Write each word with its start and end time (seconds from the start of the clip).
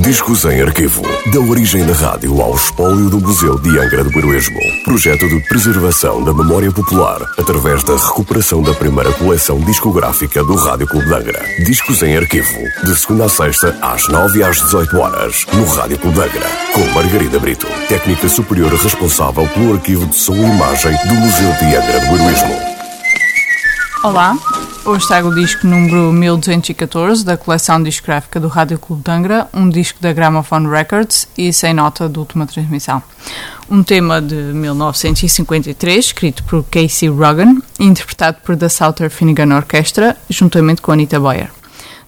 Discos 0.00 0.46
em 0.46 0.62
Arquivo. 0.62 1.02
Da 1.30 1.40
origem 1.40 1.84
da 1.84 1.92
rádio 1.92 2.40
ao 2.40 2.54
espólio 2.54 3.10
do 3.10 3.20
Museu 3.20 3.58
de 3.58 3.68
Angra 3.78 4.02
do 4.02 4.18
Heroísmo. 4.18 4.58
Projeto 4.84 5.28
de 5.28 5.40
preservação 5.46 6.24
da 6.24 6.32
memória 6.32 6.72
popular 6.72 7.20
através 7.38 7.84
da 7.84 7.94
recuperação 7.94 8.62
da 8.62 8.72
primeira 8.72 9.12
coleção 9.12 9.60
discográfica 9.60 10.42
do 10.42 10.54
Rádio 10.54 10.86
Clube 10.86 11.06
de 11.06 11.14
Angra. 11.14 11.44
Discos 11.66 12.02
em 12.02 12.16
Arquivo. 12.16 12.60
De 12.82 12.96
segunda 12.96 13.26
a 13.26 13.28
sexta, 13.28 13.76
às 13.82 14.08
9 14.08 14.38
e 14.38 14.42
às 14.42 14.56
18 14.62 14.98
horas, 14.98 15.46
no 15.52 15.66
Rádio 15.66 15.98
Clube 15.98 16.18
de 16.18 16.24
Angra. 16.24 16.48
Com 16.72 16.86
Margarida 16.94 17.38
Brito, 17.38 17.66
técnica 17.88 18.26
superior 18.26 18.72
responsável 18.72 19.46
pelo 19.48 19.74
arquivo 19.74 20.06
de 20.06 20.16
som 20.16 20.34
e 20.34 20.44
imagem 20.44 20.92
do 21.08 21.14
Museu 21.14 21.52
de 21.58 21.76
Angra 21.76 22.00
do 22.00 22.14
Heroísmo. 22.14 22.71
Olá, 24.02 24.36
Hoje 24.84 25.06
trago 25.06 25.28
o 25.28 25.34
disco 25.34 25.64
número 25.64 26.12
1214 26.12 27.24
da 27.24 27.36
coleção 27.36 27.80
discográfica 27.80 28.40
do 28.40 28.48
Rádio 28.48 28.76
Clube 28.76 29.00
de 29.04 29.10
Angra, 29.12 29.48
um 29.54 29.68
disco 29.68 30.02
da 30.02 30.12
Gramophone 30.12 30.68
Records 30.68 31.28
e 31.38 31.52
sem 31.52 31.72
nota 31.72 32.08
de 32.08 32.18
última 32.18 32.44
transmissão. 32.48 33.00
Um 33.70 33.84
tema 33.84 34.20
de 34.20 34.34
1953, 34.34 36.06
escrito 36.06 36.42
por 36.42 36.64
Casey 36.64 37.08
Rogan 37.08 37.58
interpretado 37.78 38.38
por 38.44 38.56
The 38.56 38.68
Souter 38.68 39.08
Finnegan 39.08 39.54
Orchestra, 39.54 40.16
juntamente 40.28 40.82
com 40.82 40.90
Anita 40.90 41.20
Boyer. 41.20 41.52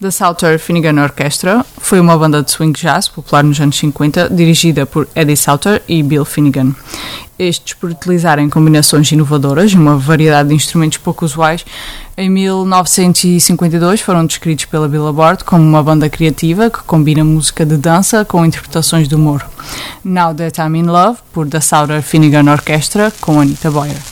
The 0.00 0.10
Souter 0.10 0.58
Finnegan 0.58 1.02
Orchestra 1.02 1.62
foi 1.76 2.00
uma 2.00 2.16
banda 2.16 2.42
de 2.42 2.50
swing 2.50 2.72
jazz 2.72 3.06
popular 3.06 3.44
nos 3.44 3.60
anos 3.60 3.76
50, 3.76 4.30
dirigida 4.30 4.86
por 4.86 5.06
Eddie 5.14 5.36
Souter 5.36 5.82
e 5.86 6.02
Bill 6.02 6.24
Finnegan. 6.24 6.74
Estes, 7.38 7.74
por 7.74 7.90
utilizarem 7.90 8.48
combinações 8.48 9.12
inovadoras 9.12 9.72
e 9.72 9.76
uma 9.76 9.98
variedade 9.98 10.48
de 10.48 10.54
instrumentos 10.54 10.96
pouco 10.96 11.26
usuais, 11.26 11.66
em 12.16 12.30
1952 12.30 14.00
foram 14.00 14.24
descritos 14.24 14.64
pela 14.64 14.88
Billboard 14.88 15.44
como 15.44 15.62
uma 15.62 15.82
banda 15.82 16.08
criativa 16.08 16.70
que 16.70 16.82
combina 16.84 17.22
música 17.22 17.66
de 17.66 17.76
dança 17.76 18.24
com 18.24 18.42
interpretações 18.42 19.06
de 19.06 19.14
humor. 19.14 19.46
Now 20.02 20.34
That 20.34 20.58
I'm 20.62 20.76
in 20.76 20.86
Love, 20.86 21.18
por 21.30 21.46
The 21.46 21.60
Souter 21.60 22.00
Finnegan 22.00 22.50
Orchestra, 22.50 23.12
com 23.20 23.38
Anita 23.38 23.70
Boyer. 23.70 24.09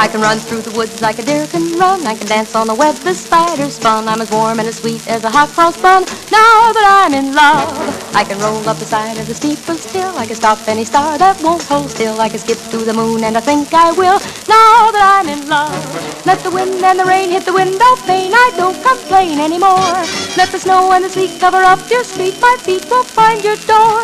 I 0.00 0.06
can 0.06 0.20
run 0.20 0.38
through 0.38 0.62
the 0.62 0.70
woods 0.76 1.00
like 1.02 1.18
a 1.18 1.22
deer 1.22 1.46
can 1.46 1.78
run. 1.78 2.06
I 2.06 2.14
can 2.14 2.26
dance 2.26 2.54
on 2.54 2.66
the 2.66 2.74
web 2.74 2.94
the 2.96 3.14
spider 3.14 3.68
spun. 3.68 4.08
I'm 4.08 4.20
as 4.20 4.30
warm 4.30 4.58
and 4.58 4.68
as 4.68 4.76
sweet 4.76 5.06
as 5.08 5.24
a 5.24 5.30
hot 5.30 5.48
cross 5.48 5.80
bun. 5.80 6.04
Now 6.30 6.72
that 6.72 7.04
I'm 7.04 7.14
in 7.14 7.34
love, 7.34 7.97
I 8.18 8.24
can 8.24 8.40
roll 8.40 8.68
up 8.68 8.78
the 8.78 8.84
side 8.84 9.16
of 9.16 9.28
the 9.28 9.34
steeplest 9.34 9.90
hill. 9.90 10.12
I 10.18 10.26
can 10.26 10.34
stop 10.34 10.66
any 10.66 10.84
star 10.84 11.16
that 11.18 11.40
won't 11.40 11.62
hold 11.62 11.88
still. 11.88 12.20
I 12.20 12.28
can 12.28 12.40
skip 12.40 12.58
to 12.72 12.78
the 12.78 12.92
moon 12.92 13.22
and 13.22 13.36
I 13.36 13.40
think 13.40 13.72
I 13.72 13.92
will. 13.92 14.18
Now 14.50 14.90
that 14.90 15.22
I'm 15.22 15.28
in 15.28 15.48
love, 15.48 16.26
let 16.26 16.40
the 16.40 16.50
wind 16.50 16.82
and 16.82 16.98
the 16.98 17.04
rain 17.04 17.30
hit 17.30 17.44
the 17.44 17.52
window 17.52 17.94
pane. 18.10 18.32
I 18.34 18.50
don't 18.56 18.82
complain 18.82 19.38
anymore. 19.38 19.94
Let 20.36 20.50
the 20.50 20.58
snow 20.58 20.90
and 20.90 21.04
the 21.04 21.10
sleet 21.10 21.38
cover 21.38 21.62
up 21.62 21.78
your 21.88 22.02
street. 22.02 22.34
My 22.40 22.56
feet 22.58 22.90
will 22.90 23.04
find 23.04 23.44
your 23.44 23.54
door. 23.70 24.02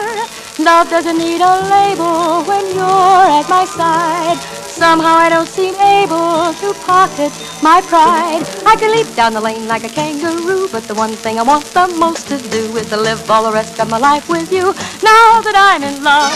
Love 0.60 0.90
doesn't 0.90 1.18
need 1.18 1.40
a 1.40 1.54
label 1.66 2.44
when 2.44 2.64
you're 2.70 3.26
at 3.34 3.48
my 3.48 3.64
side. 3.64 4.63
Somehow 4.74 5.14
I 5.14 5.28
don't 5.28 5.46
seem 5.46 5.74
able 5.76 6.52
to 6.52 6.74
pocket 6.84 7.30
my 7.62 7.80
pride. 7.82 8.42
I 8.66 8.74
can 8.74 8.90
leap 8.90 9.06
down 9.14 9.32
the 9.32 9.40
lane 9.40 9.68
like 9.68 9.84
a 9.84 9.88
kangaroo, 9.88 10.68
but 10.72 10.82
the 10.82 10.94
one 10.94 11.12
thing 11.12 11.38
I 11.38 11.42
want 11.42 11.64
the 11.66 11.86
most 11.96 12.26
to 12.28 12.38
do 12.38 12.76
is 12.76 12.88
to 12.90 12.96
live 12.96 13.30
all 13.30 13.44
the 13.44 13.52
rest 13.52 13.78
of 13.78 13.88
my 13.88 13.98
life 13.98 14.28
with 14.28 14.50
you. 14.50 14.74
Now 15.00 15.40
that 15.46 15.54
I'm 15.54 15.84
in 15.84 16.02
love, 16.02 16.34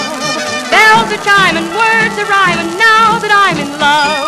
bells 0.70 1.10
are 1.10 1.24
chiming, 1.26 1.66
words 1.74 2.14
are 2.14 2.30
rhyming. 2.30 2.78
Now 2.78 3.18
that 3.18 3.32
I'm 3.34 3.58
in 3.58 3.72
love. 3.80 4.27